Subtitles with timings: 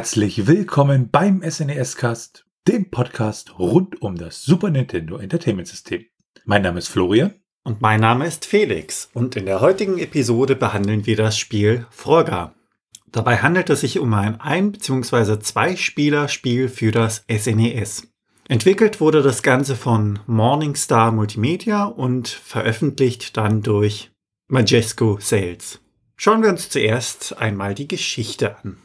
[0.00, 6.06] Herzlich willkommen beim SNES Cast, dem Podcast rund um das Super Nintendo Entertainment System.
[6.46, 7.34] Mein Name ist Florian.
[7.64, 9.10] Und mein Name ist Felix.
[9.12, 12.54] Und in der heutigen Episode behandeln wir das Spiel Frogger.
[13.12, 15.38] Dabei handelt es sich um ein Ein- bzw.
[15.38, 18.08] Zwei-Spieler-Spiel für das SNES.
[18.48, 24.10] Entwickelt wurde das Ganze von Morningstar Multimedia und veröffentlicht dann durch
[24.48, 25.78] Majesco Sales.
[26.16, 28.78] Schauen wir uns zuerst einmal die Geschichte an.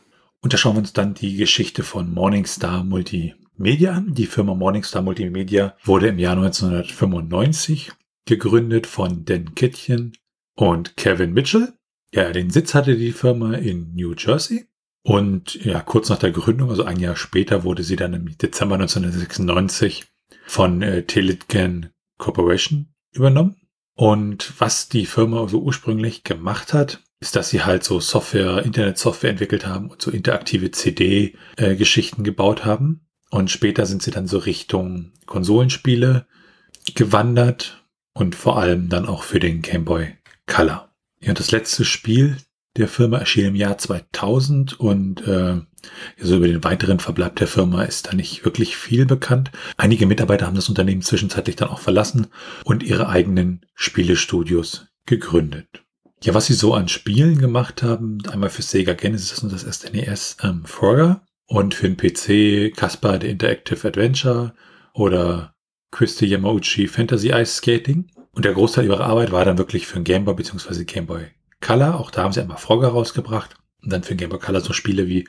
[0.45, 4.13] Und da schauen wir uns dann die Geschichte von Morningstar Multimedia an.
[4.13, 7.91] Die Firma Morningstar Multimedia wurde im Jahr 1995
[8.25, 10.15] gegründet von Dan Kittchen
[10.53, 11.73] und Kevin Mitchell.
[12.13, 14.67] Ja, den Sitz hatte die Firma in New Jersey.
[15.01, 18.75] Und ja, kurz nach der Gründung, also ein Jahr später, wurde sie dann im Dezember
[18.75, 20.05] 1996
[20.45, 23.55] von äh, Telitgen Corporation übernommen.
[23.95, 29.31] Und was die Firma so ursprünglich gemacht hat, ist, dass sie halt so Software, Internetsoftware
[29.31, 33.07] entwickelt haben und so interaktive CD-Geschichten gebaut haben.
[33.31, 36.27] Und später sind sie dann so Richtung Konsolenspiele
[36.93, 40.13] gewandert und vor allem dann auch für den Game Boy
[40.45, 40.93] Color.
[41.19, 42.37] Ja, das letzte Spiel
[42.77, 45.61] der Firma erschien im Jahr 2000 und äh,
[46.19, 49.51] so über den weiteren Verbleib der Firma ist da nicht wirklich viel bekannt.
[49.77, 52.27] Einige Mitarbeiter haben das Unternehmen zwischenzeitlich dann auch verlassen
[52.63, 55.84] und ihre eigenen Spielestudios gegründet.
[56.25, 60.37] Ja, was sie so an Spielen gemacht haben, einmal für Sega Genesis und das SNES
[60.41, 64.55] ähm, Frogger und für den PC Caspar The Interactive Adventure
[64.95, 65.53] oder
[65.91, 68.07] Christy Yamauchi Fantasy Ice Skating.
[68.31, 70.83] Und der Großteil ihrer Arbeit war dann wirklich für den Game Boy bzw.
[70.85, 71.27] Game Boy
[71.61, 71.99] Color.
[71.99, 73.55] Auch da haben sie einmal Frogger rausgebracht.
[73.83, 75.27] Und dann für den Game Boy Color so Spiele wie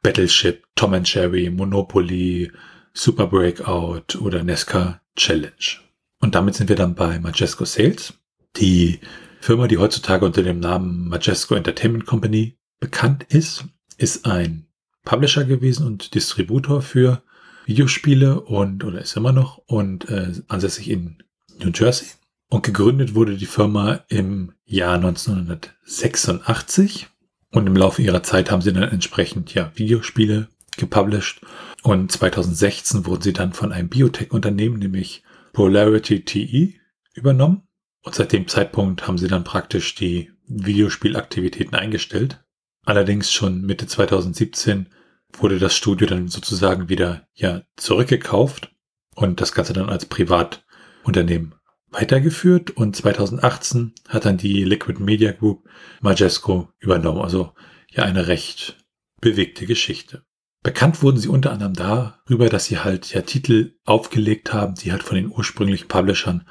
[0.00, 2.50] Battleship, Tom and Jerry, Monopoly,
[2.94, 5.76] Super Breakout oder Nesca Challenge.
[6.20, 8.14] Und damit sind wir dann bei Majesco Sales.
[8.56, 9.00] Die
[9.40, 13.64] Firma, die heutzutage unter dem Namen Majesco Entertainment Company bekannt ist,
[13.96, 14.66] ist ein
[15.04, 17.22] Publisher gewesen und Distributor für
[17.66, 21.22] Videospiele und oder ist immer noch und äh, ansässig in
[21.58, 22.08] New Jersey.
[22.48, 27.08] Und gegründet wurde die Firma im Jahr 1986
[27.50, 31.40] und im Laufe ihrer Zeit haben sie dann entsprechend ja Videospiele gepublished
[31.82, 35.22] und 2016 wurden sie dann von einem Biotech-Unternehmen, nämlich
[35.52, 36.74] Polarity TE,
[37.14, 37.67] übernommen.
[38.08, 42.42] Und seit dem Zeitpunkt haben sie dann praktisch die Videospielaktivitäten eingestellt.
[42.86, 44.88] Allerdings schon Mitte 2017
[45.34, 48.74] wurde das Studio dann sozusagen wieder ja zurückgekauft
[49.14, 51.54] und das Ganze dann als Privatunternehmen
[51.90, 55.68] weitergeführt und 2018 hat dann die Liquid Media Group
[56.00, 57.20] Majesco übernommen.
[57.20, 57.52] Also
[57.90, 58.78] ja eine recht
[59.20, 60.22] bewegte Geschichte.
[60.62, 65.02] Bekannt wurden sie unter anderem darüber, dass sie halt ja Titel aufgelegt haben, die halt
[65.02, 66.48] von den ursprünglichen Publishern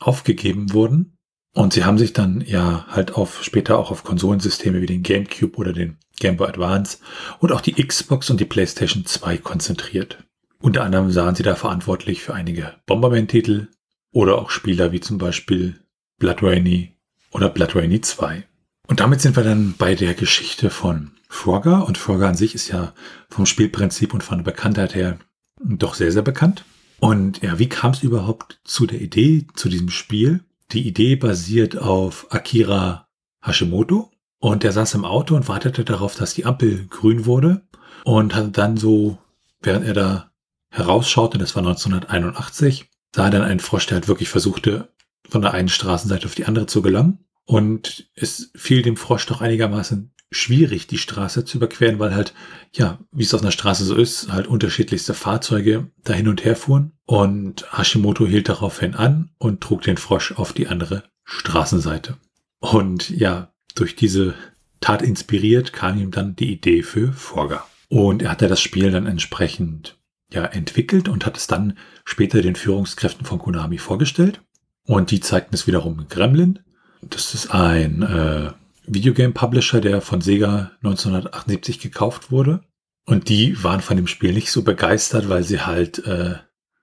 [0.00, 1.16] aufgegeben wurden.
[1.52, 5.56] Und sie haben sich dann ja halt auf später auch auf Konsolensysteme wie den GameCube
[5.56, 6.98] oder den Game Boy Advance
[7.38, 10.18] und auch die Xbox und die PlayStation 2 konzentriert.
[10.60, 13.68] Unter anderem sahen sie da verantwortlich für einige Bomberman-Titel
[14.12, 15.80] oder auch Spieler wie zum Beispiel
[16.18, 16.96] Blood Rainy
[17.32, 18.44] oder Blood Rainy 2.
[18.86, 21.86] Und damit sind wir dann bei der Geschichte von Frogger.
[21.86, 22.92] Und Frogger an sich ist ja
[23.28, 25.18] vom Spielprinzip und von der Bekanntheit her
[25.60, 26.64] doch sehr, sehr bekannt.
[27.00, 30.44] Und ja, wie kam es überhaupt zu der Idee, zu diesem Spiel?
[30.72, 33.08] Die Idee basiert auf Akira
[33.42, 34.10] Hashimoto.
[34.38, 37.62] Und der saß im Auto und wartete darauf, dass die Ampel grün wurde.
[38.04, 39.18] Und hatte dann so,
[39.60, 40.30] während er da
[40.70, 44.92] herausschaute, das war 1981, sah er dann einen Frosch, der halt wirklich versuchte,
[45.28, 47.24] von der einen Straßenseite auf die andere zu gelangen.
[47.44, 52.34] Und es fiel dem Frosch doch einigermaßen schwierig, die Straße zu überqueren, weil halt,
[52.72, 56.56] ja, wie es auf einer Straße so ist, halt unterschiedlichste Fahrzeuge da hin und her
[56.56, 56.92] fuhren.
[57.04, 62.16] Und Hashimoto hielt daraufhin an und trug den Frosch auf die andere Straßenseite.
[62.60, 64.34] Und ja, durch diese
[64.80, 67.66] Tat inspiriert kam ihm dann die Idee für Forga.
[67.88, 69.98] Und er hatte das Spiel dann entsprechend
[70.32, 74.40] ja entwickelt und hat es dann später den Führungskräften von Konami vorgestellt.
[74.84, 76.60] Und die zeigten es wiederum Gremlin.
[77.02, 78.52] Das ist ein äh,
[78.92, 82.60] Videogame Publisher, der von Sega 1978 gekauft wurde.
[83.06, 86.34] Und die waren von dem Spiel nicht so begeistert, weil sie halt, äh,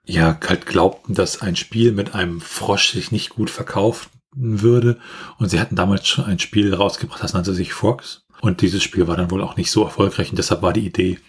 [0.06, 4.98] ja, halt glaubten, dass ein Spiel mit einem Frosch sich nicht gut verkaufen würde.
[5.38, 8.26] Und sie hatten damals schon ein Spiel rausgebracht, das nannte sich Frogs.
[8.40, 10.30] Und dieses Spiel war dann wohl auch nicht so erfolgreich.
[10.30, 11.20] Und deshalb war die Idee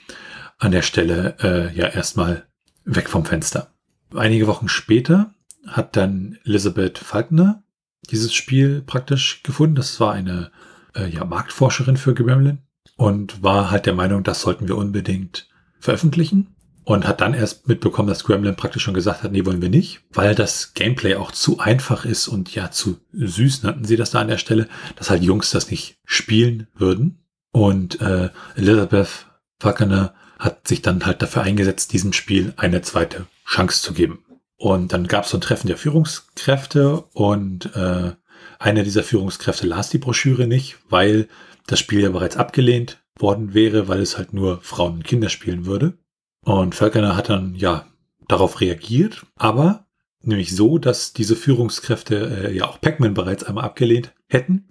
[0.58, 2.46] an der Stelle, äh, ja, erstmal
[2.84, 3.72] weg vom Fenster.
[4.14, 5.34] Einige Wochen später
[5.66, 7.62] hat dann Elizabeth Falkner
[8.10, 9.74] dieses Spiel praktisch gefunden.
[9.74, 10.50] Das war eine
[10.94, 12.58] äh, ja, Marktforscherin für Gremlin
[12.96, 15.48] und war halt der Meinung, das sollten wir unbedingt
[15.78, 16.54] veröffentlichen
[16.84, 20.00] und hat dann erst mitbekommen, dass Gremlin praktisch schon gesagt hat, nee, wollen wir nicht,
[20.10, 24.20] weil das Gameplay auch zu einfach ist und ja, zu süß nannten sie das da
[24.20, 27.18] an der Stelle, dass halt Jungs das nicht spielen würden.
[27.52, 29.26] Und äh, Elizabeth
[29.60, 34.24] Falconer hat sich dann halt dafür eingesetzt, diesem Spiel eine zweite Chance zu geben.
[34.58, 38.12] Und dann gab es so ein Treffen der Führungskräfte und äh,
[38.58, 41.28] einer dieser Führungskräfte las die Broschüre nicht, weil
[41.66, 45.64] das Spiel ja bereits abgelehnt worden wäre, weil es halt nur Frauen und Kinder spielen
[45.64, 45.96] würde.
[46.44, 47.86] Und Falconer hat dann ja
[48.26, 49.86] darauf reagiert, aber
[50.22, 54.68] nämlich so, dass diese Führungskräfte äh, ja auch Pac-Man bereits einmal abgelehnt hätten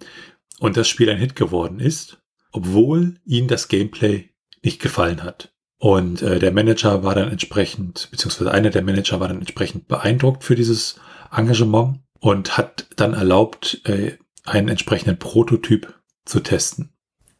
[0.60, 2.19] und das Spiel ein Hit geworden ist,
[2.51, 4.30] obwohl ihnen das Gameplay
[4.63, 5.54] nicht gefallen hat.
[5.79, 10.44] Und äh, der Manager war dann entsprechend, beziehungsweise einer der Manager war dann entsprechend beeindruckt
[10.44, 11.00] für dieses
[11.31, 15.94] Engagement und hat dann erlaubt, äh, einen entsprechenden Prototyp
[16.25, 16.89] zu testen.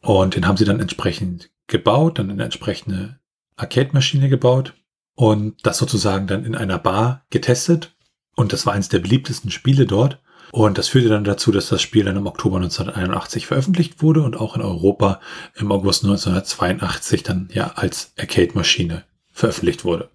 [0.00, 3.18] Und den haben sie dann entsprechend gebaut, dann eine entsprechende
[3.56, 4.74] Arcade-Maschine gebaut
[5.14, 7.96] und das sozusagen dann in einer Bar getestet.
[8.36, 10.22] Und das war eines der beliebtesten Spiele dort.
[10.52, 14.36] Und das führte dann dazu, dass das Spiel dann im Oktober 1981 veröffentlicht wurde und
[14.36, 15.20] auch in Europa
[15.56, 20.08] im August 1982 dann ja als Arcade-Maschine veröffentlicht wurde.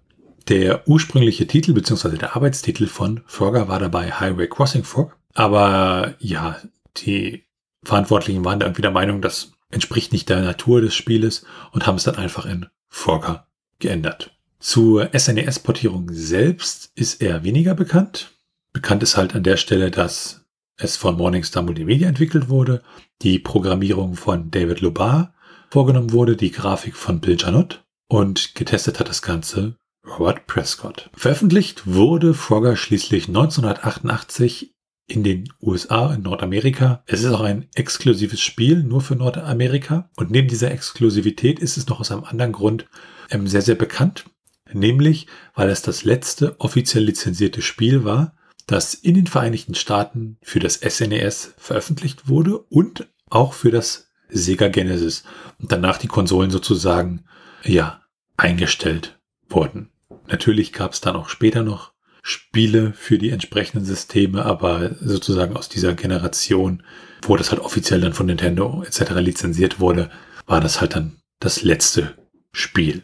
[0.48, 2.18] Der ursprüngliche Titel bzw.
[2.18, 5.16] der Arbeitstitel von Frogger war dabei Highway Crossing Frog.
[5.32, 6.56] Aber ja,
[6.98, 7.44] die
[7.82, 11.96] Verantwortlichen waren da irgendwie der Meinung, das entspricht nicht der Natur des Spieles und haben
[11.96, 13.46] es dann einfach in Frogger
[13.78, 14.36] geändert.
[14.60, 18.33] Zur SNES-Portierung selbst ist er weniger bekannt.
[18.74, 20.44] Bekannt ist halt an der Stelle, dass
[20.76, 22.82] es von Morningstar Multimedia entwickelt wurde,
[23.22, 25.34] die Programmierung von David Lubar
[25.70, 31.08] vorgenommen wurde, die Grafik von Bill Janot und getestet hat das Ganze Robert Prescott.
[31.14, 34.74] Veröffentlicht wurde Frogger schließlich 1988
[35.06, 37.02] in den USA, in Nordamerika.
[37.06, 40.10] Es ist auch ein exklusives Spiel, nur für Nordamerika.
[40.16, 42.86] Und neben dieser Exklusivität ist es noch aus einem anderen Grund
[43.30, 44.26] ähm, sehr, sehr bekannt
[44.74, 48.34] nämlich weil es das letzte offiziell lizenzierte Spiel war,
[48.66, 54.10] das in den Vereinigten Staaten für das SNES e veröffentlicht wurde und auch für das
[54.28, 55.24] Sega Genesis
[55.60, 57.24] und danach die Konsolen sozusagen
[57.62, 58.02] ja
[58.36, 59.18] eingestellt
[59.48, 59.90] wurden.
[60.26, 65.68] Natürlich gab es dann auch später noch Spiele für die entsprechenden Systeme, aber sozusagen aus
[65.68, 66.82] dieser Generation,
[67.22, 69.10] wo das halt offiziell dann von Nintendo etc.
[69.16, 70.10] lizenziert wurde,
[70.46, 72.14] war das halt dann das letzte
[72.52, 73.02] Spiel.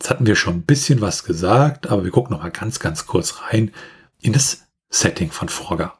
[0.00, 3.06] Jetzt hatten wir schon ein bisschen was gesagt, aber wir gucken noch mal ganz, ganz
[3.06, 3.72] kurz rein
[4.20, 4.62] in das
[4.94, 5.98] Setting von Frogger.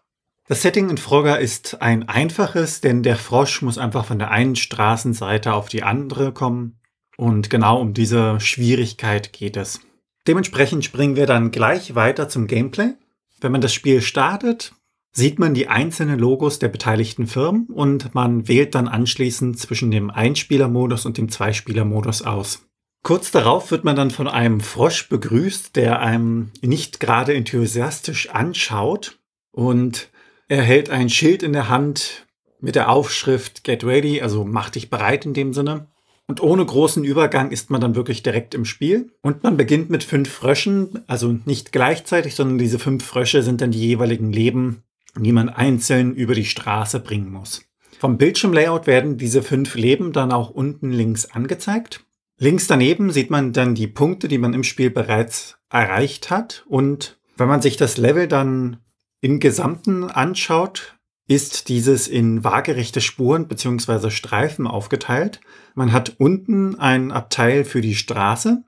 [0.48, 4.54] Das Setting in Frogger ist ein einfaches, denn der Frosch muss einfach von der einen
[4.54, 6.78] Straßenseite auf die andere kommen.
[7.16, 9.80] Und genau um diese Schwierigkeit geht es.
[10.26, 12.92] Dementsprechend springen wir dann gleich weiter zum Gameplay.
[13.40, 14.74] Wenn man das Spiel startet,
[15.12, 20.10] sieht man die einzelnen Logos der beteiligten Firmen und man wählt dann anschließend zwischen dem
[20.10, 22.66] Einspielermodus und dem Zweispielermodus aus.
[23.02, 29.18] Kurz darauf wird man dann von einem Frosch begrüßt, der einem nicht gerade enthusiastisch anschaut
[29.50, 30.08] und
[30.48, 32.26] er hält ein Schild in der Hand
[32.60, 35.88] mit der Aufschrift Get Ready, also mach dich bereit in dem Sinne.
[36.28, 39.10] Und ohne großen Übergang ist man dann wirklich direkt im Spiel.
[39.22, 43.72] Und man beginnt mit fünf Fröschen, also nicht gleichzeitig, sondern diese fünf Frösche sind dann
[43.72, 44.84] die jeweiligen Leben,
[45.16, 47.64] die man einzeln über die Straße bringen muss.
[47.98, 52.04] Vom Bildschirmlayout werden diese fünf Leben dann auch unten links angezeigt.
[52.42, 56.64] Links daneben sieht man dann die Punkte, die man im Spiel bereits erreicht hat.
[56.66, 58.78] Und wenn man sich das Level dann
[59.20, 64.10] im Gesamten anschaut, ist dieses in waagerechte Spuren bzw.
[64.10, 65.40] Streifen aufgeteilt.
[65.76, 68.64] Man hat unten ein Abteil für die Straße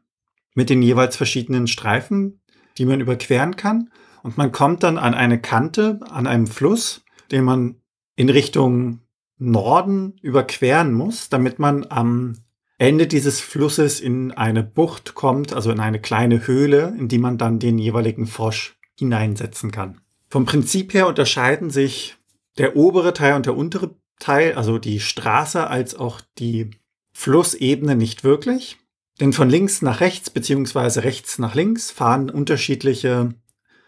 [0.54, 2.43] mit den jeweils verschiedenen Streifen,
[2.78, 3.90] die man überqueren kann.
[4.23, 7.02] Und man kommt dann an eine Kante, an einem Fluss,
[7.33, 7.81] den man
[8.14, 9.00] in Richtung
[9.37, 12.44] Norden überqueren muss, damit man am
[12.78, 17.38] Ende dieses Flusses in eine Bucht kommt, also in eine kleine Höhle, in die man
[17.38, 20.00] dann den jeweiligen Frosch hineinsetzen kann.
[20.28, 22.16] Vom Prinzip her unterscheiden sich
[22.59, 26.71] der obere Teil und der untere Teil, also die Straße als auch die
[27.12, 28.78] Flussebene nicht wirklich.
[29.21, 33.35] Denn von links nach rechts beziehungsweise rechts nach links fahren unterschiedliche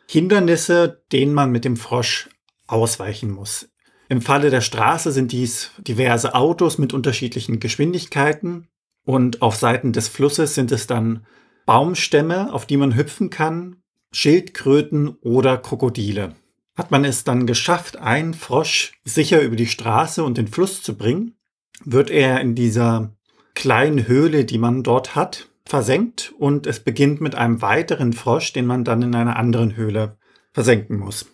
[0.09, 2.29] Hindernisse, denen man mit dem Frosch
[2.69, 3.69] ausweichen muss.
[4.09, 8.69] Im Falle der Straße sind dies diverse Autos mit unterschiedlichen Geschwindigkeiten.
[9.07, 11.25] Und auf Seiten des Flusses sind es dann
[11.65, 13.77] Baumstämme, auf die man hüpfen kann,
[14.11, 16.35] Schildkröten oder Krokodile.
[16.77, 20.97] Hat man es dann geschafft, einen Frosch sicher über die Straße und den Fluss zu
[20.97, 21.37] bringen,
[21.85, 23.13] wird er in dieser
[23.55, 28.67] kleinen Höhle, die man dort hat, versenkt und es beginnt mit einem weiteren Frosch, den
[28.67, 30.17] man dann in einer anderen Höhle
[30.53, 31.27] versenken muss.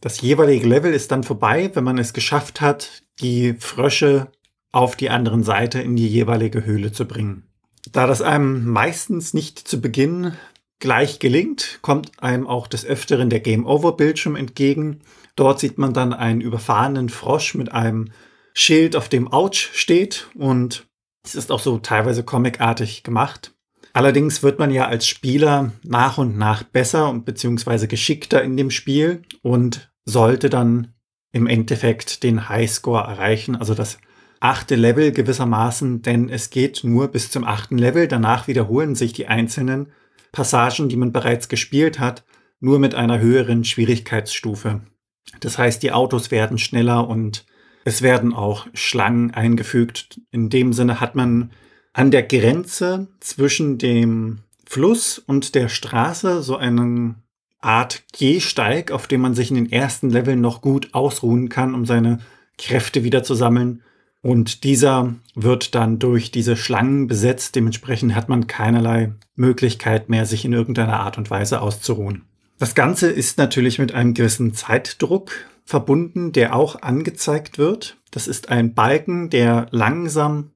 [0.00, 4.28] Das jeweilige Level ist dann vorbei, wenn man es geschafft hat, die Frösche
[4.72, 7.44] auf die anderen Seite in die jeweilige Höhle zu bringen.
[7.92, 10.32] Da das einem meistens nicht zu Beginn
[10.78, 15.00] gleich gelingt, kommt einem auch des Öfteren der Game Over Bildschirm entgegen.
[15.36, 18.10] Dort sieht man dann einen überfahrenen Frosch mit einem
[18.54, 20.86] Schild, auf dem Ouch steht und
[21.24, 23.52] Es ist auch so teilweise comicartig gemacht.
[23.92, 28.70] Allerdings wird man ja als Spieler nach und nach besser und beziehungsweise geschickter in dem
[28.70, 30.94] Spiel und sollte dann
[31.32, 33.98] im Endeffekt den Highscore erreichen, also das
[34.40, 38.08] achte Level gewissermaßen, denn es geht nur bis zum achten Level.
[38.08, 39.88] Danach wiederholen sich die einzelnen
[40.32, 42.24] Passagen, die man bereits gespielt hat,
[42.60, 44.82] nur mit einer höheren Schwierigkeitsstufe.
[45.40, 47.46] Das heißt, die Autos werden schneller und
[47.84, 50.20] es werden auch Schlangen eingefügt.
[50.30, 51.50] In dem Sinne hat man
[51.92, 57.22] an der Grenze zwischen dem Fluss und der Straße so einen
[57.60, 61.86] Art Gehsteig, auf dem man sich in den ersten Leveln noch gut ausruhen kann, um
[61.86, 62.20] seine
[62.56, 63.82] Kräfte wieder zu sammeln.
[64.22, 67.54] Und dieser wird dann durch diese Schlangen besetzt.
[67.54, 72.24] Dementsprechend hat man keinerlei Möglichkeit mehr, sich in irgendeiner Art und Weise auszuruhen.
[72.58, 75.30] Das Ganze ist natürlich mit einem gewissen Zeitdruck
[75.64, 77.96] verbunden, der auch angezeigt wird.
[78.10, 80.50] Das ist ein Balken, der langsam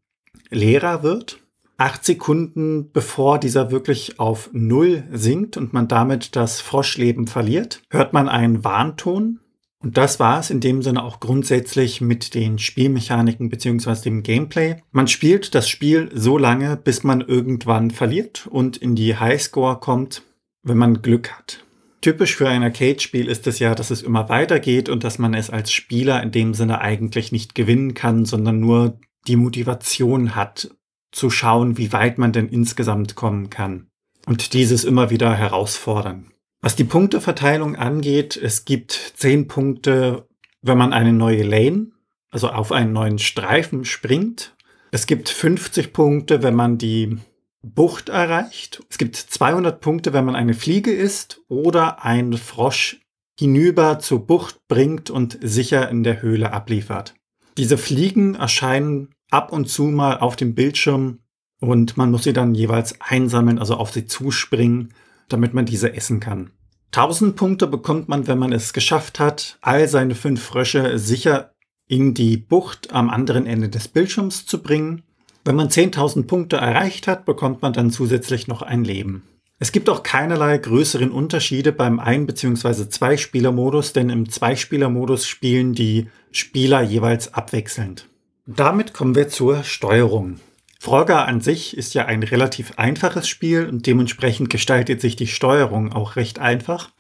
[0.51, 1.39] leerer wird.
[1.77, 8.13] Acht Sekunden bevor dieser wirklich auf Null sinkt und man damit das Froschleben verliert, hört
[8.13, 9.41] man einen Warnton.
[9.83, 14.77] Und das war es in dem Sinne auch grundsätzlich mit den Spielmechaniken beziehungsweise dem Gameplay.
[14.93, 20.23] Man spielt das Spiel so lange, bis man irgendwann verliert und in die Highscore kommt,
[20.63, 21.65] wenn man Glück hat.
[22.01, 25.51] Typisch für ein Arcade-Spiel ist es ja, dass es immer weitergeht und dass man es
[25.51, 28.99] als Spieler in dem Sinne eigentlich nicht gewinnen kann, sondern nur
[29.29, 30.75] die Motivation hat,
[31.13, 33.87] zu schauen, wie weit man denn insgesamt kommen kann.
[34.27, 36.32] Und dieses immer wieder herausfordern.
[36.65, 40.29] Was die Punkteverteilung angeht, es gibt zehn Punkte,
[40.63, 41.89] wenn man eine neue Lane,
[42.31, 44.55] also auf einen neuen Streifen springt.
[44.93, 47.19] Es gibt 50 Punkte, wenn man die
[47.63, 48.81] Bucht erreicht.
[48.89, 53.01] Es gibt 200 Punkte, wenn man eine Fliege ist oder einen Frosch
[53.37, 57.15] hinüber zur Bucht bringt und sicher in der Höhle abliefert.
[57.57, 61.19] Diese Fliegen erscheinen ab und zu mal auf dem Bildschirm
[61.59, 64.95] und man muss sie dann jeweils einsammeln, also auf sie zuspringen,
[65.33, 66.51] damit man diese essen kann.
[66.93, 71.53] 1000 Punkte bekommt man, wenn man es geschafft hat, all seine fünf Frösche sicher
[71.89, 75.03] in die Bucht am anderen Ende des Bildschirms zu bringen.
[75.45, 79.23] Wenn man 10.000 Punkte erreicht hat, bekommt man dann zusätzlich noch ein Leben.
[79.59, 82.89] Es gibt auch keinerlei größeren Unterschiede beim Ein- bzw.
[82.89, 88.09] Zwei-Spieler-Modus, denn im Zwei-Spieler-Modus spielen die Spieler jeweils abwechselnd.
[88.47, 90.41] Damit kommen wir zur Steuerung.
[90.83, 95.93] Frogger an sich ist ja ein relativ einfaches Spiel und dementsprechend gestaltet sich die Steuerung
[95.93, 96.91] auch recht einfach.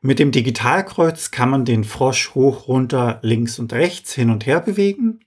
[0.00, 4.60] Mit dem Digitalkreuz kann man den Frosch hoch, runter, links und rechts hin und her
[4.60, 5.20] bewegen.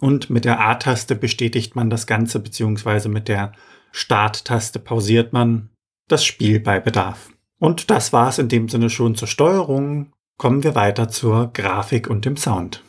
[0.00, 3.52] Und mit der A-Taste bestätigt man das Ganze, beziehungsweise mit der
[3.92, 5.70] Start-Taste pausiert man
[6.08, 7.30] das Spiel bei Bedarf.
[7.60, 10.12] Und das war es in dem Sinne schon zur Steuerung.
[10.38, 12.82] Kommen wir weiter zur Grafik und dem Sound.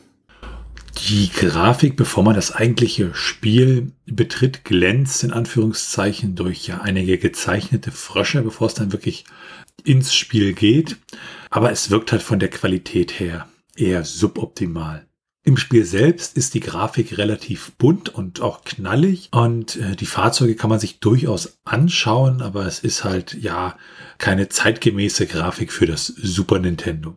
[0.98, 7.92] Die Grafik, bevor man das eigentliche Spiel betritt, glänzt in Anführungszeichen durch ja einige gezeichnete
[7.92, 9.24] Frösche, bevor es dann wirklich
[9.84, 10.96] ins Spiel geht.
[11.48, 15.06] Aber es wirkt halt von der Qualität her eher suboptimal.
[15.42, 20.54] Im Spiel selbst ist die Grafik relativ bunt und auch knallig und äh, die Fahrzeuge
[20.54, 23.78] kann man sich durchaus anschauen, aber es ist halt ja
[24.18, 27.16] keine zeitgemäße Grafik für das Super Nintendo.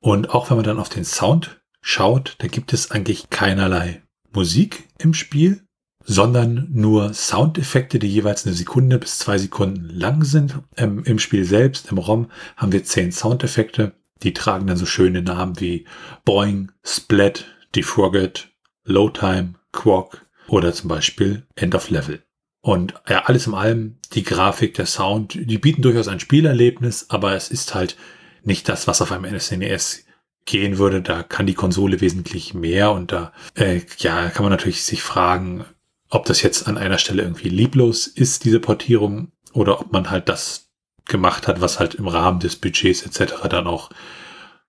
[0.00, 4.88] Und auch wenn man dann auf den Sound schaut, da gibt es eigentlich keinerlei Musik
[4.98, 5.62] im Spiel,
[6.04, 10.58] sondern nur Soundeffekte, die jeweils eine Sekunde bis zwei Sekunden lang sind.
[10.76, 15.22] Ähm, Im Spiel selbst, im ROM, haben wir zehn Soundeffekte die tragen dann so schöne
[15.22, 15.84] Namen wie
[16.24, 18.48] Boing, Splat, Defrogget,
[18.84, 22.22] Low Time, Quark oder zum Beispiel End of Level.
[22.60, 27.34] Und ja, alles in allem, die Grafik, der Sound, die bieten durchaus ein Spielerlebnis, aber
[27.34, 27.96] es ist halt
[28.42, 30.03] nicht das, was auf einem SNES
[30.44, 31.02] gehen würde.
[31.02, 35.64] Da kann die Konsole wesentlich mehr und da äh, ja, kann man natürlich sich fragen,
[36.10, 40.28] ob das jetzt an einer Stelle irgendwie lieblos ist, diese Portierung, oder ob man halt
[40.28, 40.68] das
[41.06, 43.48] gemacht hat, was halt im Rahmen des Budgets etc.
[43.48, 43.90] dann auch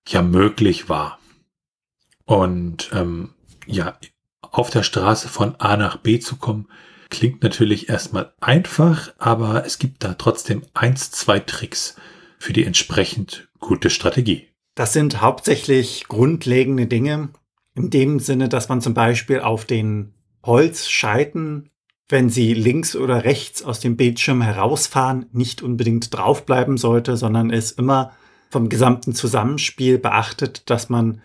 [0.08, 1.18] ja möglich war.
[2.24, 3.34] Und ähm,
[3.66, 3.98] ja,
[4.40, 6.68] auf der Straße von A nach B zu kommen,
[7.10, 11.96] klingt natürlich erstmal einfach, aber es gibt da trotzdem eins, zwei Tricks
[12.38, 14.48] für die entsprechend gute Strategie.
[14.76, 17.30] Das sind hauptsächlich grundlegende Dinge,
[17.74, 20.14] in dem Sinne, dass man zum Beispiel auf den
[20.44, 21.70] Holzscheiten
[22.08, 27.72] wenn sie links oder rechts aus dem Bildschirm herausfahren, nicht unbedingt draufbleiben sollte, sondern es
[27.72, 28.12] immer
[28.50, 31.20] vom gesamten Zusammenspiel beachtet, dass man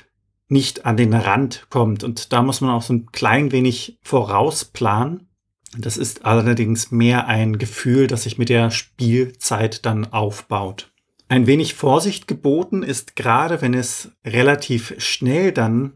[0.47, 2.03] nicht an den Rand kommt.
[2.03, 5.29] Und da muss man auch so ein klein wenig vorausplanen.
[5.77, 10.90] Das ist allerdings mehr ein Gefühl, das sich mit der Spielzeit dann aufbaut.
[11.31, 15.93] Ein wenig Vorsicht geboten ist gerade, wenn es relativ schnell dann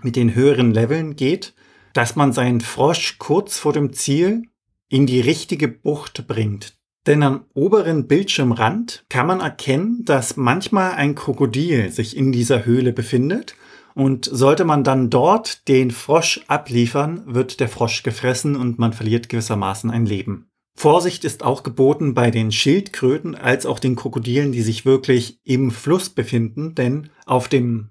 [0.00, 1.52] mit den höheren Leveln geht,
[1.92, 4.44] dass man seinen Frosch kurz vor dem Ziel
[4.88, 6.78] in die richtige Bucht bringt.
[7.06, 12.94] Denn am oberen Bildschirmrand kann man erkennen, dass manchmal ein Krokodil sich in dieser Höhle
[12.94, 13.56] befindet
[13.94, 19.28] und sollte man dann dort den Frosch abliefern, wird der Frosch gefressen und man verliert
[19.28, 20.49] gewissermaßen ein Leben.
[20.80, 25.72] Vorsicht ist auch geboten bei den Schildkröten als auch den Krokodilen, die sich wirklich im
[25.72, 27.90] Fluss befinden, denn auf dem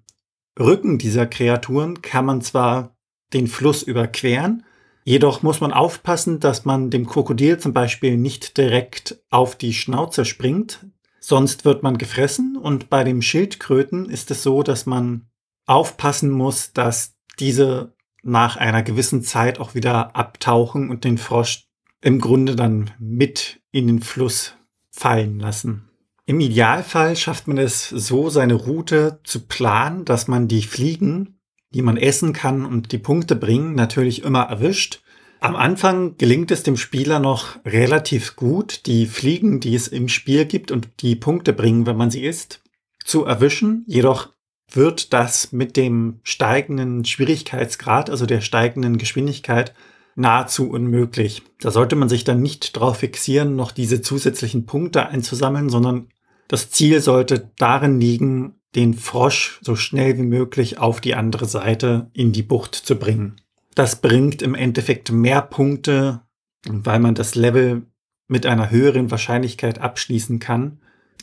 [0.60, 2.98] Rücken dieser Kreaturen kann man zwar
[3.32, 4.66] den Fluss überqueren,
[5.04, 10.26] jedoch muss man aufpassen, dass man dem Krokodil zum Beispiel nicht direkt auf die Schnauze
[10.26, 10.88] springt,
[11.20, 12.58] sonst wird man gefressen.
[12.58, 15.30] Und bei dem Schildkröten ist es so, dass man
[15.68, 17.94] aufpassen muss, dass diese
[18.24, 21.69] nach einer gewissen Zeit auch wieder abtauchen und den Frosch
[22.02, 24.54] im Grunde dann mit in den Fluss
[24.92, 25.90] fallen lassen.
[26.26, 31.40] Im Idealfall schafft man es so, seine Route zu planen, dass man die Fliegen,
[31.72, 35.02] die man essen kann und die Punkte bringen, natürlich immer erwischt.
[35.40, 40.46] Am Anfang gelingt es dem Spieler noch relativ gut, die Fliegen, die es im Spiel
[40.46, 42.62] gibt und die Punkte bringen, wenn man sie isst,
[43.04, 43.84] zu erwischen.
[43.88, 44.30] Jedoch
[44.72, 49.74] wird das mit dem steigenden Schwierigkeitsgrad, also der steigenden Geschwindigkeit,
[50.20, 51.44] nahezu unmöglich.
[51.60, 56.10] Da sollte man sich dann nicht darauf fixieren, noch diese zusätzlichen Punkte einzusammeln, sondern
[56.48, 62.12] das Ziel sollte darin liegen, den Frosch so schnell wie möglich auf die andere Seite
[62.14, 63.38] in die Bucht zu bringen.
[63.74, 66.22] Das bringt im Endeffekt mehr Punkte,
[66.68, 67.84] weil man das Level
[68.28, 70.80] mit einer höheren Wahrscheinlichkeit abschließen kann.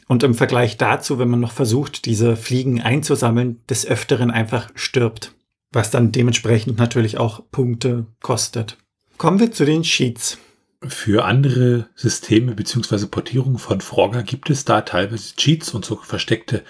[0.08, 5.34] Und im Vergleich dazu, wenn man noch versucht, diese Fliegen einzusammeln, des Öfteren einfach stirbt.
[5.72, 8.78] Was dann dementsprechend natürlich auch Punkte kostet.
[9.18, 10.38] Kommen wir zu den Sheets.
[10.82, 13.06] Für andere Systeme bzw.
[13.06, 16.62] Portierungen von Frogger gibt es da teilweise Cheats und so versteckte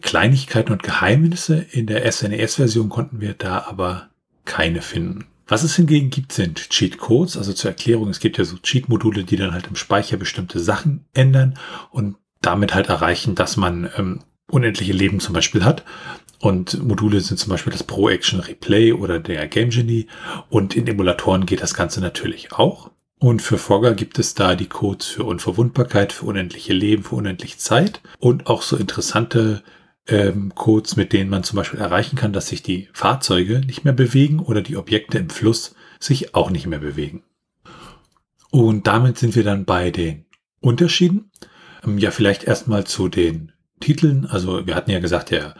[0.00, 1.66] Kleinigkeiten und Geheimnisse.
[1.72, 4.10] In der SNES-Version konnten wir da aber
[4.44, 5.26] keine finden.
[5.48, 7.36] Was es hingegen gibt, sind Cheat-Codes.
[7.36, 11.04] Also zur Erklärung, es gibt ja so Cheat-Module, die dann halt im Speicher bestimmte Sachen
[11.14, 11.58] ändern
[11.90, 14.20] und damit halt erreichen, dass man ähm,
[14.52, 15.84] unendliche Leben zum Beispiel hat.
[16.38, 20.06] Und Module sind zum Beispiel das Pro Action Replay oder der Game Genie.
[20.50, 22.90] Und in Emulatoren geht das Ganze natürlich auch.
[23.18, 27.56] Und für Frogger gibt es da die Codes für Unverwundbarkeit, für unendliche Leben, für unendliche
[27.56, 29.62] Zeit und auch so interessante
[30.08, 33.92] ähm, Codes, mit denen man zum Beispiel erreichen kann, dass sich die Fahrzeuge nicht mehr
[33.92, 37.22] bewegen oder die Objekte im Fluss sich auch nicht mehr bewegen.
[38.50, 40.26] Und damit sind wir dann bei den
[40.60, 41.30] Unterschieden.
[41.84, 43.51] Ähm, ja, vielleicht erstmal zu den
[43.82, 44.26] Titeln.
[44.26, 45.54] Also wir hatten ja gesagt, der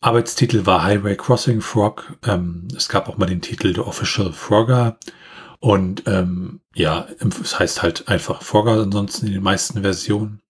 [0.00, 2.16] Arbeitstitel war Highway Crossing Frog.
[2.26, 4.98] Ähm, es gab auch mal den Titel The Official Frogger.
[5.60, 7.06] Und ähm, ja,
[7.42, 10.40] es heißt halt einfach Frogger ansonsten in den meisten Versionen.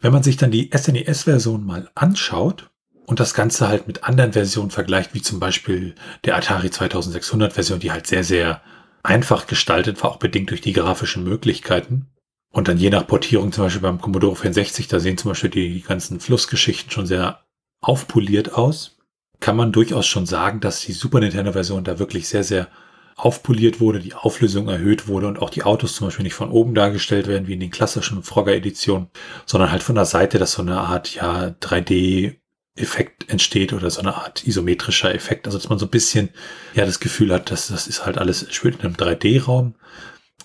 [0.00, 2.70] Wenn man sich dann die SNES-Version mal anschaut
[3.06, 7.92] und das Ganze halt mit anderen Versionen vergleicht, wie zum Beispiel der Atari 2600-Version, die
[7.92, 8.60] halt sehr, sehr
[9.02, 12.08] einfach gestaltet war, auch bedingt durch die grafischen Möglichkeiten,
[12.56, 15.82] und dann je nach Portierung, zum Beispiel beim Commodore 64, da sehen zum Beispiel die
[15.82, 17.44] ganzen Flussgeschichten schon sehr
[17.82, 18.96] aufpoliert aus.
[19.40, 22.68] Kann man durchaus schon sagen, dass die Super Nintendo-Version da wirklich sehr, sehr
[23.14, 26.74] aufpoliert wurde, die Auflösung erhöht wurde und auch die Autos zum Beispiel nicht von oben
[26.74, 29.08] dargestellt werden, wie in den klassischen Frogger-Editionen,
[29.44, 32.36] sondern halt von der Seite, dass so eine Art, ja, 3D
[32.74, 35.46] Effekt entsteht oder so eine Art isometrischer Effekt.
[35.46, 36.30] Also dass man so ein bisschen
[36.74, 39.74] ja das Gefühl hat, dass das ist halt alles spielt in einem 3D-Raum.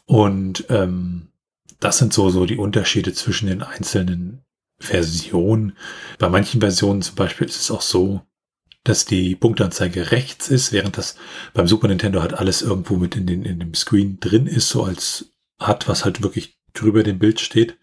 [0.08, 1.31] Und ähm,
[1.82, 4.46] das sind so, so die Unterschiede zwischen den einzelnen
[4.80, 5.76] Versionen.
[6.20, 8.22] Bei manchen Versionen zum Beispiel ist es auch so,
[8.84, 11.16] dass die Punktanzeige rechts ist, während das
[11.54, 14.84] beim Super Nintendo halt alles irgendwo mit in, den, in dem Screen drin ist, so
[14.84, 17.78] als hat, was halt wirklich drüber dem Bild steht.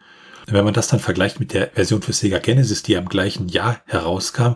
[0.47, 3.83] Wenn man das dann vergleicht mit der Version für Sega Genesis, die am gleichen Jahr
[3.87, 4.55] herauskam,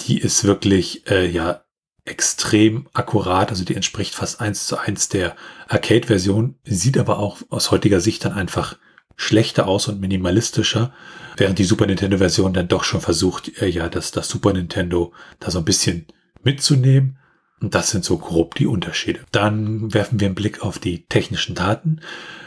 [0.00, 1.64] die ist wirklich äh, ja
[2.04, 5.36] extrem akkurat, also die entspricht fast eins zu eins der
[5.68, 8.76] Arcade-Version, sieht aber auch aus heutiger Sicht dann einfach
[9.16, 10.92] schlechter aus und minimalistischer,
[11.36, 15.50] während die Super Nintendo-Version dann doch schon versucht, äh, ja, das, das Super Nintendo da
[15.50, 16.06] so ein bisschen
[16.42, 17.18] mitzunehmen.
[17.60, 19.20] Und das sind so grob die Unterschiede.
[19.30, 22.00] Dann werfen wir einen Blick auf die technischen Daten.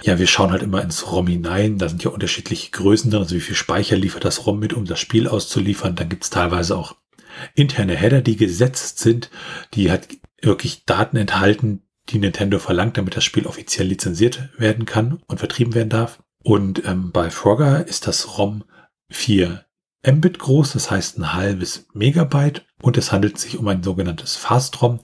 [0.03, 1.77] Ja, wir schauen halt immer ins ROM hinein.
[1.77, 4.83] Da sind ja unterschiedliche Größen drin, also wie viel Speicher liefert das ROM mit, um
[4.83, 5.95] das Spiel auszuliefern.
[5.95, 6.97] Dann gibt es teilweise auch
[7.53, 9.29] interne Header, die gesetzt sind,
[9.73, 10.07] die halt
[10.41, 15.73] wirklich Daten enthalten, die Nintendo verlangt, damit das Spiel offiziell lizenziert werden kann und vertrieben
[15.73, 16.21] werden darf.
[16.43, 18.63] Und ähm, bei Frogger ist das ROM
[19.09, 19.65] 4
[20.05, 24.99] Mbit groß, das heißt ein halbes Megabyte und es handelt sich um ein sogenanntes Fast-ROM,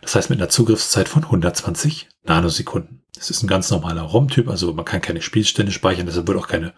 [0.00, 3.02] das heißt mit einer Zugriffszeit von 120 Nanosekunden.
[3.14, 6.48] Das ist ein ganz normaler ROM-Typ, also man kann keine Spielstände speichern, deshalb wird auch
[6.48, 6.72] keine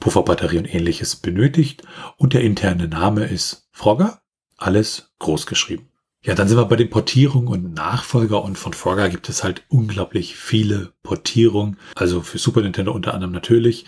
[0.00, 1.82] Pufferbatterie und ähnliches benötigt
[2.16, 4.21] und der interne Name ist Frogger
[4.62, 5.88] alles groß geschrieben.
[6.24, 9.64] Ja, dann sind wir bei den Portierungen und Nachfolger und von Frogger gibt es halt
[9.68, 11.78] unglaublich viele Portierungen.
[11.96, 13.86] Also für Super Nintendo unter anderem natürlich,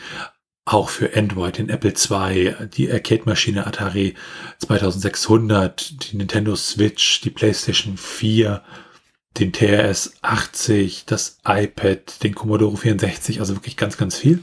[0.65, 4.15] auch für Android, den Apple II, die Arcade-Maschine Atari
[4.59, 8.63] 2600, die Nintendo Switch, die PlayStation 4,
[9.39, 14.43] den TRS 80, das iPad, den Commodore 64, also wirklich ganz, ganz viel.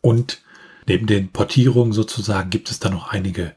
[0.00, 0.40] Und
[0.86, 3.54] neben den Portierungen sozusagen gibt es da noch einige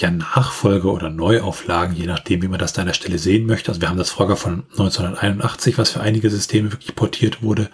[0.00, 3.70] ja Nachfolge oder Neuauflagen, je nachdem, wie man das da an der Stelle sehen möchte.
[3.70, 7.70] Also wir haben das Frogger von 1981, was für einige Systeme wirklich portiert wurde.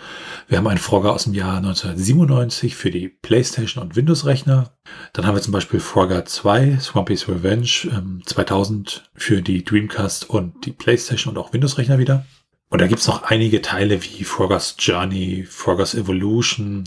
[0.49, 4.73] Wir haben einen Frogger aus dem Jahr 1997 für die PlayStation und Windows-Rechner.
[5.13, 10.65] Dann haben wir zum Beispiel Frogger 2, Swampy's Revenge, ähm, 2000 für die Dreamcast und
[10.65, 12.25] die PlayStation und auch Windows-Rechner wieder.
[12.69, 16.85] Und da gibt's noch einige Teile wie Frogger's Journey, Frogger's Evolution,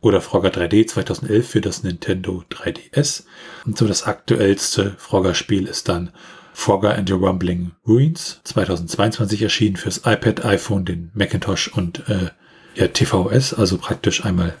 [0.00, 3.24] oder Frogger 3D 2011 für das Nintendo 3DS.
[3.66, 6.10] Und so das aktuellste Frogger-Spiel ist dann
[6.52, 12.30] Frogger and the Rumbling Ruins 2022 erschienen fürs iPad, iPhone, den Macintosh und äh,
[12.74, 14.56] ja, tvOS, also praktisch einmal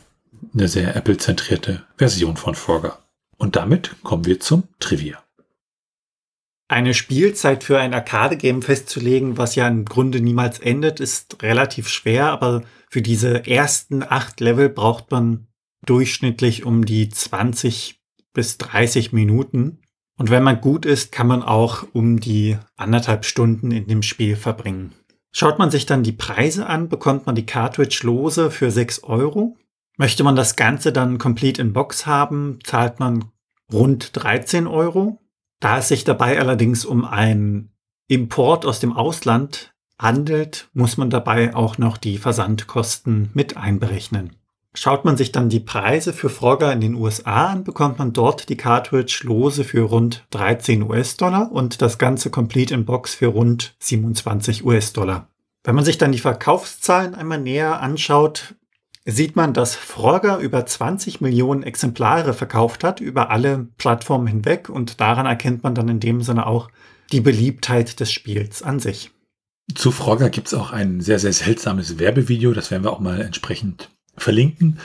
[0.54, 2.98] eine sehr Apple-zentrierte Version von Frogger.
[3.36, 5.22] Und damit kommen wir zum Trivia.
[6.70, 12.26] Eine Spielzeit für ein Arcade-Game festzulegen, was ja im Grunde niemals endet, ist relativ schwer,
[12.26, 15.46] aber für diese ersten acht Level braucht man
[15.86, 18.02] durchschnittlich um die 20
[18.34, 19.80] bis 30 Minuten.
[20.18, 24.36] Und wenn man gut ist, kann man auch um die anderthalb Stunden in dem Spiel
[24.36, 24.92] verbringen.
[25.32, 29.56] Schaut man sich dann die Preise an, bekommt man die Cartridge lose für 6 Euro.
[29.96, 33.26] Möchte man das Ganze dann complete in Box haben, zahlt man
[33.72, 35.18] rund 13 Euro.
[35.60, 37.70] Da es sich dabei allerdings um einen
[38.06, 44.36] Import aus dem Ausland handelt, muss man dabei auch noch die Versandkosten mit einberechnen.
[44.74, 48.48] Schaut man sich dann die Preise für Frogger in den USA an, bekommt man dort
[48.48, 53.74] die Cartridge lose für rund 13 US-Dollar und das Ganze Complete in Box für rund
[53.80, 55.28] 27 US-Dollar.
[55.64, 58.54] Wenn man sich dann die Verkaufszahlen einmal näher anschaut,
[59.12, 65.00] sieht man, dass Frogger über 20 Millionen Exemplare verkauft hat, über alle Plattformen hinweg und
[65.00, 66.70] daran erkennt man dann in dem Sinne auch
[67.10, 69.10] die Beliebtheit des Spiels an sich.
[69.74, 73.20] Zu Frogger gibt es auch ein sehr, sehr seltsames Werbevideo, das werden wir auch mal
[73.20, 74.78] entsprechend verlinken.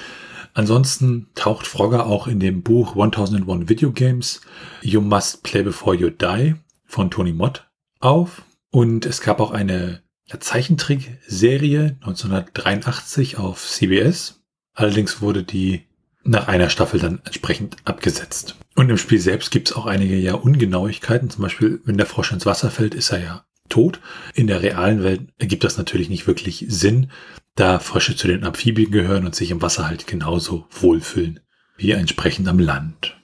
[0.54, 4.42] Ansonsten taucht Frogger auch in dem Buch 1001 Video Games
[4.82, 6.56] You Must Play Before You Die
[6.86, 7.68] von Tony Mott
[8.00, 8.44] auf.
[8.72, 14.42] Und es gab auch eine ja, Zeichentrickserie 1983 auf CBS.
[14.74, 15.86] Allerdings wurde die
[16.24, 18.56] nach einer Staffel dann entsprechend abgesetzt.
[18.76, 21.30] Und im Spiel selbst gibt es auch einige ja Ungenauigkeiten.
[21.30, 24.00] Zum Beispiel, wenn der Frosch ins Wasser fällt, ist er ja tot.
[24.34, 27.12] In der realen Welt ergibt das natürlich nicht wirklich Sinn,
[27.56, 31.40] da Frösche zu den Amphibien gehören und sich im Wasser halt genauso wohlfühlen
[31.78, 33.18] wie entsprechend am Land.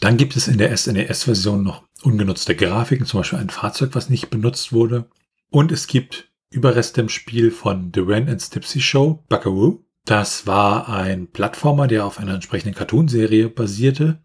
[0.00, 4.30] Dann gibt es in der SNES-Version noch ungenutzte Grafiken, zum Beispiel ein Fahrzeug, was nicht
[4.30, 5.06] benutzt wurde.
[5.54, 9.84] Und es gibt Überreste im Spiel von The Ren and Stimpsy Show, Buckaroo.
[10.04, 14.18] Das war ein Plattformer, der auf einer entsprechenden Cartoonserie basierte.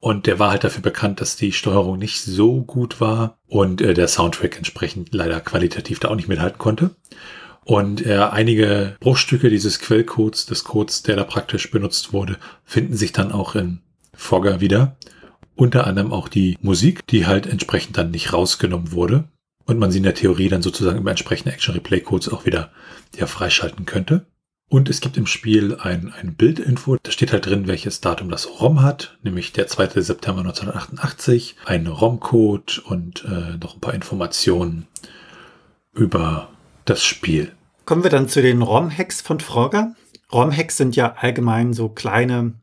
[0.00, 3.94] Und der war halt dafür bekannt, dass die Steuerung nicht so gut war und äh,
[3.94, 6.96] der Soundtrack entsprechend leider qualitativ da auch nicht mithalten konnte.
[7.64, 13.12] Und äh, einige Bruchstücke dieses Quellcodes, des Codes, der da praktisch benutzt wurde, finden sich
[13.12, 13.78] dann auch in
[14.12, 14.96] Fogger wieder.
[15.54, 19.28] Unter anderem auch die Musik, die halt entsprechend dann nicht rausgenommen wurde.
[19.66, 22.70] Und man sie in der Theorie dann sozusagen über entsprechende Action Replay Codes auch wieder
[23.16, 24.26] ja, freischalten könnte.
[24.68, 28.60] Und es gibt im Spiel ein, ein Bildinfo, da steht halt drin, welches Datum das
[28.60, 30.00] ROM hat, nämlich der 2.
[30.00, 34.86] September 1988, ein ROM-Code und äh, noch ein paar Informationen
[35.92, 36.48] über
[36.86, 37.52] das Spiel.
[37.84, 39.94] Kommen wir dann zu den ROM-Hacks von Frogger.
[40.32, 42.54] ROM-Hacks sind ja allgemein so kleine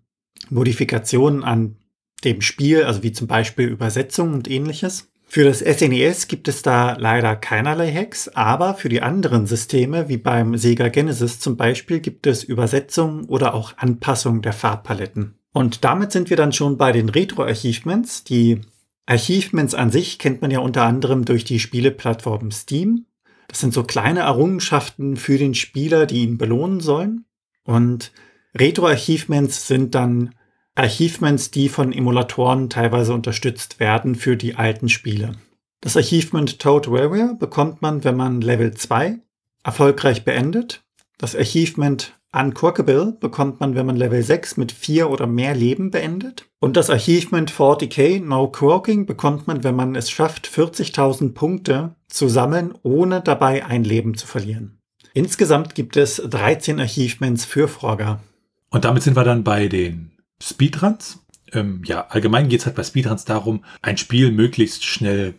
[0.50, 1.78] Modifikationen an
[2.24, 5.11] dem Spiel, also wie zum Beispiel Übersetzungen und ähnliches.
[5.34, 10.10] Für das SNES e gibt es da leider keinerlei Hacks, aber für die anderen Systeme,
[10.10, 15.36] wie beim Sega Genesis zum Beispiel, gibt es Übersetzungen oder auch Anpassungen der Farbpaletten.
[15.54, 18.26] Und damit sind wir dann schon bei den Retro-Achievements.
[18.26, 18.60] Die
[19.06, 23.06] Achievements an sich kennt man ja unter anderem durch die Spieleplattform Steam.
[23.48, 27.24] Das sind so kleine Errungenschaften für den Spieler, die ihn belohnen sollen.
[27.64, 28.12] Und
[28.54, 30.36] Retro-Achievements sind dann
[30.76, 35.34] Achievements, die von Emulatoren teilweise unterstützt werden für die alten Spiele.
[35.82, 39.20] Das Achievement Toad Warrior bekommt man, wenn man Level 2
[39.64, 40.84] erfolgreich beendet.
[41.18, 46.46] Das Achievement Uncorkable bekommt man, wenn man Level 6 mit 4 oder mehr Leben beendet.
[46.62, 52.30] Und das Achievement 40k No Croaking bekommt man, wenn man es schafft, 40.000 Punkte zu
[52.30, 54.78] sammeln, ohne dabei ein Leben zu verlieren.
[55.14, 58.22] Insgesamt gibt es 13 Achievements für Frogger.
[58.70, 61.20] Und damit sind wir dann bei den Speedruns.
[61.54, 65.36] Ähm, ja, allgemein geht es halt bei Speedruns darum, ein Spiel möglichst schnell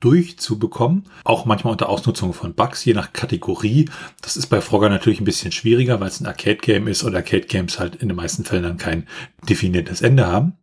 [0.00, 1.04] durchzubekommen.
[1.24, 3.88] Auch manchmal unter Ausnutzung von Bugs, je nach Kategorie.
[4.22, 7.78] Das ist bei Frogger natürlich ein bisschen schwieriger, weil es ein Arcade-Game ist und Arcade-Games
[7.78, 9.06] halt in den meisten Fällen dann kein
[9.48, 10.54] definiertes Ende haben.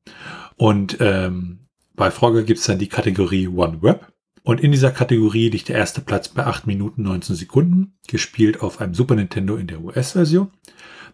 [0.56, 1.60] Und ähm,
[1.96, 4.14] bei Frogger gibt es dann die Kategorie One Web.
[4.44, 8.82] Und in dieser Kategorie liegt der erste Platz bei 8 Minuten 19 Sekunden, gespielt auf
[8.82, 10.52] einem Super Nintendo in der US-Version.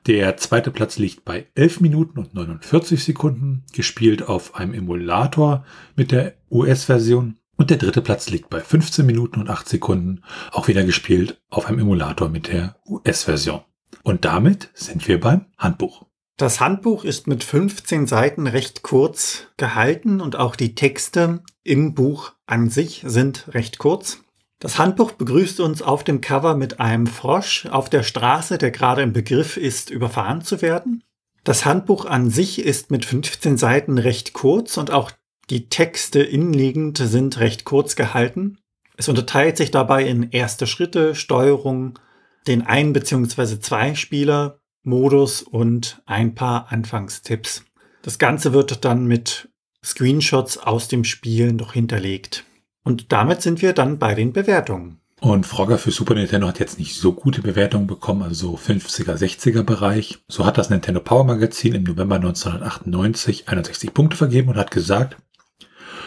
[0.08, 6.12] Der zweite Platz liegt bei 11 Minuten und 49 Sekunden, gespielt auf einem Emulator mit
[6.12, 7.38] der US-Version.
[7.58, 11.66] Und der dritte Platz liegt bei 15 Minuten und 8 Sekunden, auch wieder gespielt auf
[11.66, 13.62] einem Emulator mit der US-Version.
[14.04, 16.06] Und damit sind wir beim Handbuch.
[16.38, 22.32] Das Handbuch ist mit 15 Seiten recht kurz gehalten und auch die Texte im Buch
[22.46, 24.22] an sich sind recht kurz.
[24.60, 29.02] Das Handbuch begrüßt uns auf dem Cover mit einem Frosch auf der Straße, der gerade
[29.02, 31.04] im Begriff ist, überfahren zu werden.
[31.45, 35.12] Das Handbuch an sich ist mit 15 Seiten recht kurz und auch
[35.50, 38.58] die Texte innenliegend sind recht kurz gehalten.
[38.98, 41.98] Es unterteilt sich dabei in erste Schritte, Steuerung,
[42.45, 43.60] den ein- bzw.
[43.60, 47.63] zwei Spieler, Modus und ein paar Anfangstipps.
[48.02, 49.50] Das Ganze wird dann mit
[49.84, 52.43] Screenshots aus dem Spiel noch hinterlegt.
[52.84, 55.00] Und damit sind wir dann bei den Bewertungen.
[55.22, 59.15] Und Frogger für Super Nintendo hat jetzt nicht so gute Bewertungen bekommen, also so 50er,
[59.18, 60.20] 60er Bereich.
[60.30, 65.18] So hat das Nintendo Power Magazin im November 1998 61 Punkte vergeben und hat gesagt,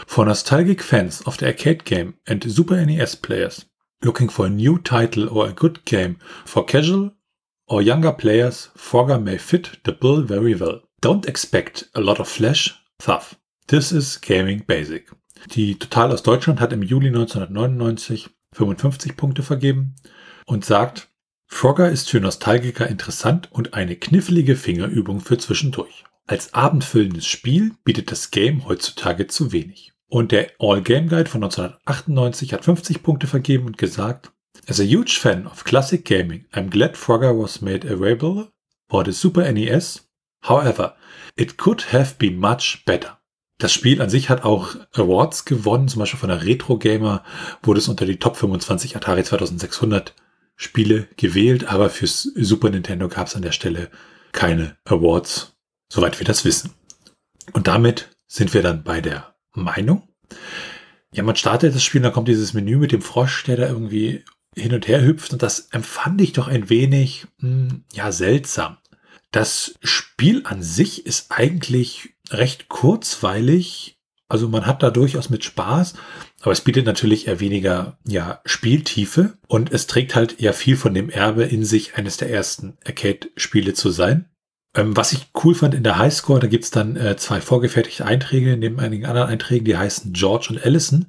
[0.06, 3.66] For nostalgic fans of the arcade game and Super NES players
[4.04, 7.12] looking for a new title or a good game for casual
[7.68, 10.80] or younger players, Frogger may fit the bill very well.
[11.00, 13.36] Don't expect a lot of flash, thuff.
[13.68, 15.08] This is gaming basic.
[15.50, 19.96] Die Total aus Deutschland hat im Juli 1999 55 Punkte vergeben
[20.46, 21.08] und sagt,
[21.46, 26.04] Frogger ist für Nostalgiker interessant und eine knifflige Fingerübung für zwischendurch.
[26.26, 29.92] Als abendfüllendes Spiel bietet das Game heutzutage zu wenig.
[30.08, 34.32] Und der All Game Guide von 1998 hat 50 Punkte vergeben und gesagt,
[34.68, 38.48] As a huge fan of classic gaming, I'm glad Frogger was made available
[38.88, 40.08] for the Super NES.
[40.44, 40.94] However,
[41.36, 43.18] it could have been much better.
[43.58, 47.22] Das Spiel an sich hat auch Awards gewonnen, zum Beispiel von der Retro Gamer
[47.62, 50.14] wurde es unter die Top 25 Atari 2600
[50.56, 53.90] Spiele gewählt, aber fürs Super Nintendo gab es an der Stelle
[54.32, 55.56] keine Awards,
[55.88, 56.72] soweit wir das wissen.
[57.52, 60.08] Und damit sind wir dann bei der Meinung.
[61.12, 64.24] Ja, man startet das Spiel, dann kommt dieses Menü mit dem Frosch, der da irgendwie
[64.56, 68.78] hin und her hüpft und das empfand ich doch ein wenig, hm, ja, seltsam.
[69.30, 73.98] Das Spiel an sich ist eigentlich recht kurzweilig.
[74.28, 75.94] Also man hat da durchaus mit Spaß,
[76.40, 80.94] aber es bietet natürlich eher weniger ja, Spieltiefe und es trägt halt ja viel von
[80.94, 84.30] dem Erbe in sich, eines der ersten Arcade-Spiele zu sein.
[84.74, 88.56] Ähm, was ich cool fand in der Highscore, da gibt's dann äh, zwei vorgefertigte Einträge
[88.56, 91.06] neben einigen anderen Einträgen, die heißen George und Allison.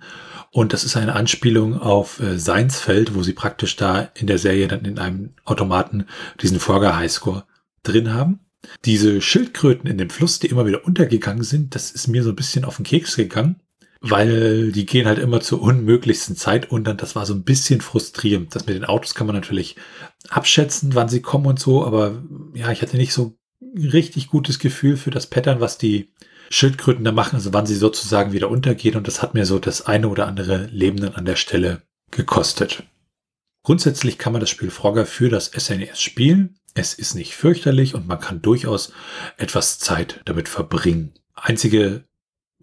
[0.51, 4.67] Und das ist eine Anspielung auf äh, Seinsfeld, wo sie praktisch da in der Serie
[4.67, 6.05] dann in einem Automaten
[6.41, 7.45] diesen Forger Highscore
[7.83, 8.39] drin haben.
[8.85, 12.35] Diese Schildkröten in dem Fluss, die immer wieder untergegangen sind, das ist mir so ein
[12.35, 13.57] bisschen auf den Keks gegangen,
[14.01, 16.93] weil die gehen halt immer zur unmöglichsten Zeit unter.
[16.93, 18.55] Das war so ein bisschen frustrierend.
[18.55, 19.75] Das mit den Autos kann man natürlich
[20.29, 22.23] abschätzen, wann sie kommen und so, aber
[22.53, 23.37] ja, ich hatte nicht so
[23.75, 26.11] richtig gutes Gefühl für das Pattern, was die
[26.49, 28.95] Schildkröten da machen, also wann sie sozusagen wieder untergehen.
[28.95, 32.83] Und das hat mir so das eine oder andere Leben dann an der Stelle gekostet.
[33.63, 36.59] Grundsätzlich kann man das Spiel Frogger für das SNES e spielen.
[36.73, 38.93] Es ist nicht fürchterlich und man kann durchaus
[39.37, 41.13] etwas Zeit damit verbringen.
[41.35, 42.03] Einzige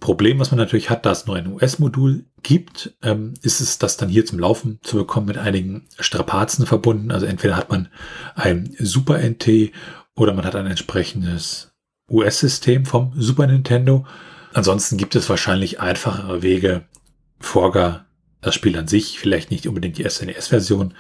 [0.01, 3.99] Problem, was man natürlich hat, da es nur ein US-Modul gibt, ähm, ist es, das
[3.99, 7.13] dann hier zum Laufen zu bekommen mit einigen Strapazen verbunden.
[7.13, 7.89] Also entweder hat man
[8.35, 9.73] ein Super NT
[10.17, 11.73] oder man hat ein entsprechendes
[12.09, 14.07] US-System vom Super Nintendo.
[14.55, 16.87] Ansonsten gibt es wahrscheinlich einfachere Wege,
[17.39, 18.07] Forga,
[18.41, 20.95] das Spiel an sich, vielleicht nicht unbedingt die SNES-Version,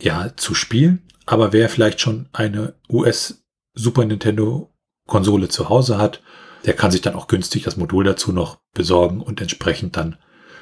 [0.00, 1.02] ja, zu spielen.
[1.26, 4.72] Aber wer vielleicht schon eine US Super Nintendo
[5.06, 6.22] Konsole zu Hause hat,
[6.64, 10.16] der kann sich dann auch günstig das Modul dazu noch besorgen und entsprechend dann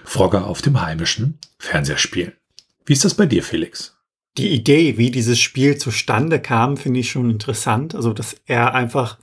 [0.05, 2.33] Frogger auf dem heimischen Fernseher spielen.
[2.87, 3.96] Wie ist das bei dir, Felix?
[4.38, 7.94] Die Idee, wie dieses Spiel zustande kam, finde ich schon interessant.
[7.94, 9.18] Also, dass er einfach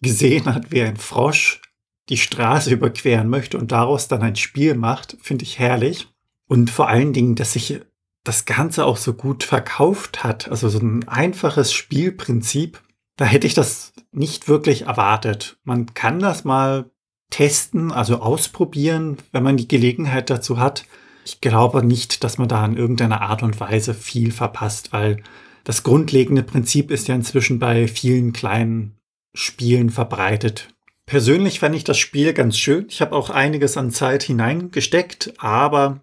[0.00, 1.60] gesehen hat, wie ein Frosch
[2.08, 6.08] die Straße überqueren möchte und daraus dann ein Spiel macht, finde ich herrlich.
[6.46, 7.80] Und vor allen Dingen, dass sich
[8.24, 10.48] das Ganze auch so gut verkauft hat.
[10.48, 12.80] Also so ein einfaches Spielprinzip.
[13.16, 15.58] Da hätte ich das nicht wirklich erwartet.
[15.64, 16.90] Man kann das mal
[17.30, 20.84] testen, also ausprobieren, wenn man die Gelegenheit dazu hat.
[21.24, 25.22] Ich glaube nicht, dass man da in irgendeiner Art und Weise viel verpasst, weil
[25.64, 28.96] das grundlegende Prinzip ist ja inzwischen bei vielen kleinen
[29.34, 30.68] Spielen verbreitet.
[31.06, 32.86] Persönlich fand ich das Spiel ganz schön.
[32.88, 36.00] Ich habe auch einiges an Zeit hineingesteckt, aber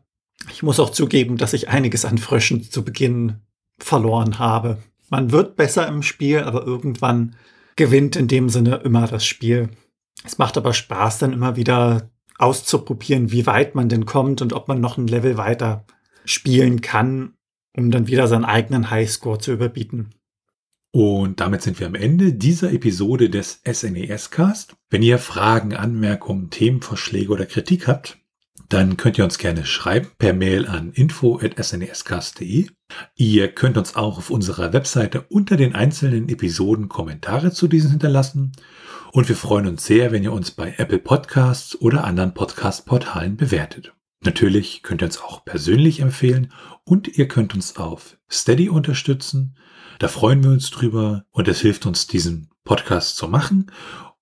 [0.51, 3.41] Ich muss auch zugeben, dass ich einiges an Fröschen zu Beginn
[3.79, 4.77] verloren habe.
[5.09, 7.35] Man wird besser im Spiel, aber irgendwann
[7.75, 9.69] gewinnt in dem Sinne immer das Spiel.
[10.23, 14.67] Es macht aber Spaß, dann immer wieder auszuprobieren, wie weit man denn kommt und ob
[14.67, 15.85] man noch ein Level weiter
[16.25, 17.33] spielen kann,
[17.75, 20.09] um dann wieder seinen eigenen Highscore zu überbieten.
[20.91, 24.75] Und damit sind wir am Ende dieser Episode des SNES Cast.
[24.89, 28.17] Wenn ihr Fragen, Anmerkungen, Themenvorschläge oder Kritik habt,
[28.69, 32.67] dann könnt ihr uns gerne schreiben per Mail an info.snescast.de.
[33.15, 38.51] Ihr könnt uns auch auf unserer Webseite unter den einzelnen Episoden Kommentare zu diesen hinterlassen.
[39.11, 43.93] Und wir freuen uns sehr, wenn ihr uns bei Apple Podcasts oder anderen Podcast-Portalen bewertet.
[44.21, 46.51] Natürlich könnt ihr uns auch persönlich empfehlen
[46.83, 49.55] und ihr könnt uns auf Steady unterstützen.
[49.99, 53.71] Da freuen wir uns drüber und es hilft uns, diesen Podcast zu machen.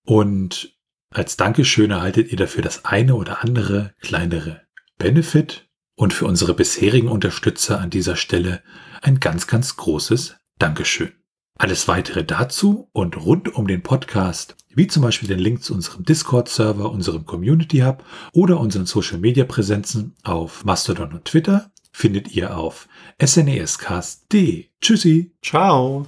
[0.04, 0.75] Und
[1.16, 4.62] als Dankeschön erhaltet ihr dafür das eine oder andere kleinere
[4.98, 8.62] Benefit und für unsere bisherigen Unterstützer an dieser Stelle
[9.02, 11.14] ein ganz, ganz großes Dankeschön.
[11.58, 16.04] Alles weitere dazu und rund um den Podcast, wie zum Beispiel den Link zu unserem
[16.04, 22.90] Discord-Server, unserem Community Hub oder unseren Social-Media-Präsenzen auf Mastodon und Twitter, findet ihr auf
[23.26, 24.66] snescast.de.
[24.82, 25.32] Tschüssi.
[25.42, 26.08] Ciao.